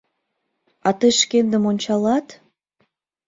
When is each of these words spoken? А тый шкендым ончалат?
А 0.87 0.89
тый 0.99 1.11
шкендым 1.19 1.63
ончалат? 1.71 2.27